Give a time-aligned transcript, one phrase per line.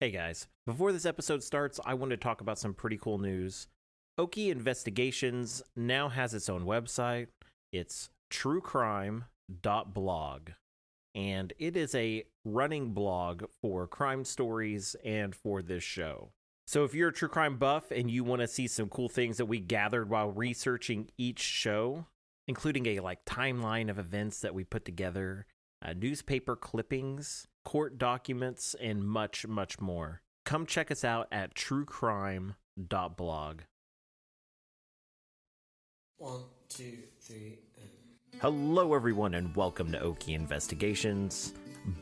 [0.00, 3.66] Hey guys, before this episode starts, I want to talk about some pretty cool news.
[4.16, 7.26] Okie Investigations now has its own website.
[7.72, 10.50] It's truecrime.blog.
[11.16, 16.30] And it is a running blog for crime stories and for this show.
[16.68, 19.38] So if you're a true crime buff and you want to see some cool things
[19.38, 22.06] that we gathered while researching each show,
[22.46, 25.44] including a like timeline of events that we put together,
[25.84, 30.22] uh, newspaper clippings, court documents, and much, much more.
[30.44, 33.60] Come check us out at truecrime.blog.
[36.16, 38.40] One, two, three, and.
[38.40, 41.54] Hello, everyone, and welcome to Okie Investigations,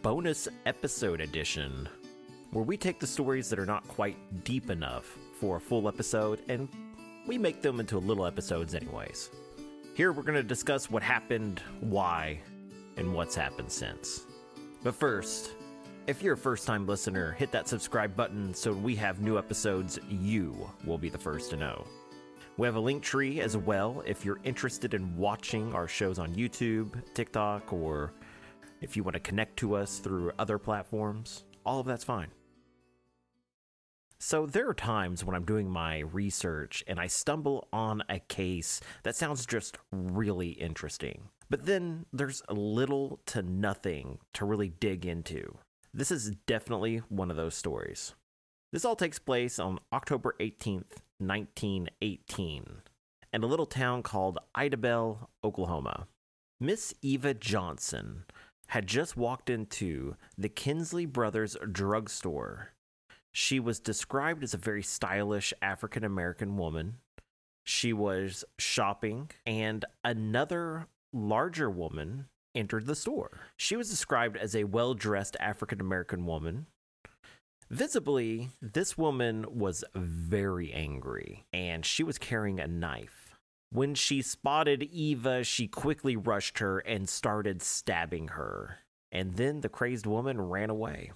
[0.03, 1.89] bonus episode edition,
[2.53, 6.41] where we take the stories that are not quite deep enough for a full episode
[6.49, 6.69] and
[7.27, 9.31] we make them into little episodes, anyways.
[9.95, 12.41] Here, we're going to discuss what happened, why,
[12.97, 14.27] and what's happened since.
[14.83, 15.53] But first,
[16.07, 19.99] if you're a first time listener, hit that subscribe button so we have new episodes,
[20.09, 21.85] you will be the first to know.
[22.57, 26.35] We have a link tree as well if you're interested in watching our shows on
[26.35, 28.15] YouTube, TikTok, or
[28.81, 31.45] if you want to connect to us through other platforms.
[31.65, 32.29] All of that's fine.
[34.27, 38.81] So, there are times when I'm doing my research and I stumble on a case
[39.05, 41.29] that sounds just really interesting.
[41.49, 45.59] But then there's little to nothing to really dig into.
[45.95, 48.17] This is definitely one of those stories.
[48.73, 52.67] This all takes place on October 18th, 1918,
[53.33, 56.09] in a little town called Idabel, Oklahoma.
[56.59, 58.25] Miss Eva Johnson
[58.67, 62.73] had just walked into the Kinsley Brothers drugstore.
[63.39, 67.01] She was described as a very stylish African American woman.
[67.65, 73.41] She was shopping, and another larger woman entered the store.
[73.59, 76.65] She was described as a well dressed African American woman.
[77.69, 83.35] Visibly, this woman was very angry and she was carrying a knife.
[83.71, 88.79] When she spotted Eva, she quickly rushed her and started stabbing her.
[89.13, 91.13] And then the crazed woman ran away.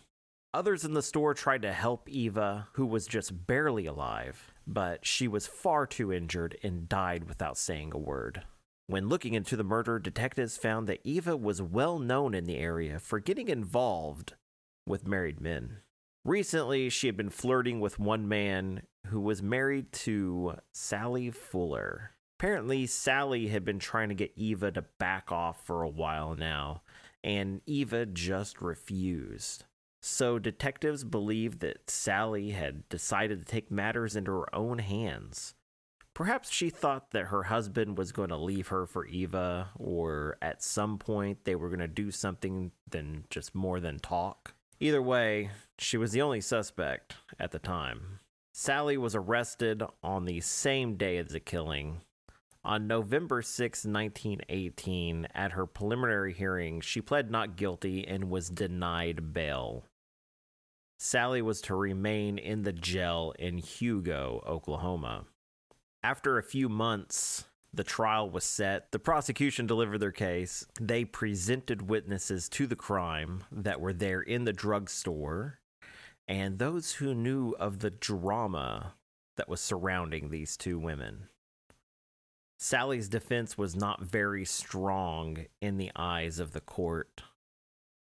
[0.53, 5.29] Others in the store tried to help Eva, who was just barely alive, but she
[5.29, 8.43] was far too injured and died without saying a word.
[8.89, 12.99] When looking into the murder, detectives found that Eva was well known in the area
[12.99, 14.35] for getting involved
[14.89, 15.83] with married men.
[16.25, 22.11] Recently, she had been flirting with one man who was married to Sally Fuller.
[22.41, 26.83] Apparently, Sally had been trying to get Eva to back off for a while now,
[27.23, 29.65] and Eva just refused.
[30.01, 35.55] So, detectives believe that Sally had decided to take matters into her own hands
[36.21, 40.63] Perhaps she thought that her husband was going to leave her for Eva, or at
[40.63, 44.55] some point they were going to do something than just more than talk.
[44.81, 48.19] Either way, she was the only suspect at the time.
[48.53, 52.01] Sally was arrested on the same day as the killing.
[52.65, 59.33] On November 6, 1918, at her preliminary hearing, she pled not guilty and was denied
[59.33, 59.85] bail.
[61.03, 65.25] Sally was to remain in the jail in Hugo, Oklahoma.
[66.03, 68.93] After a few months, the trial was set.
[68.93, 70.67] The prosecution delivered their case.
[70.79, 75.61] They presented witnesses to the crime that were there in the drugstore
[76.29, 78.93] and those who knew of the drama
[79.39, 81.29] that was surrounding these two women.
[82.59, 87.23] Sally's defense was not very strong in the eyes of the court.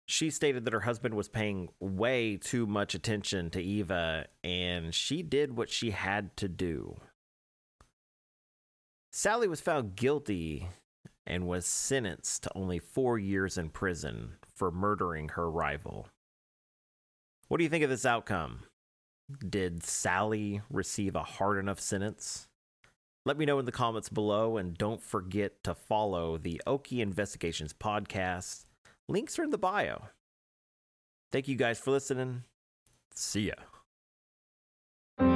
[0.07, 5.23] She stated that her husband was paying way too much attention to Eva and she
[5.23, 6.97] did what she had to do.
[9.11, 10.69] Sally was found guilty
[11.27, 16.09] and was sentenced to only four years in prison for murdering her rival.
[17.49, 18.65] What do you think of this outcome?
[19.49, 22.47] Did Sally receive a hard enough sentence?
[23.25, 27.73] Let me know in the comments below, and don't forget to follow the Okie Investigations
[27.73, 28.66] podcast.
[29.09, 30.09] Links are in the bio.
[31.31, 32.43] Thank you guys for listening.
[33.15, 33.55] See ya.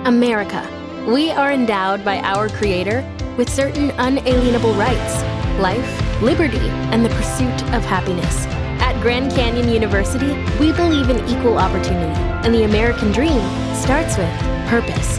[0.05, 0.67] America.
[1.09, 3.09] We are endowed by our Creator
[3.39, 5.23] with certain unalienable rights
[5.61, 6.59] life, liberty,
[6.91, 8.47] and the pursuit of happiness.
[8.81, 13.41] At Grand Canyon University, we believe in equal opportunity, and the American dream
[13.75, 14.31] starts with
[14.69, 15.19] purpose.